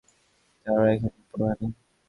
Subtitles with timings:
[0.65, 1.67] তারা এখানে পড়েনা।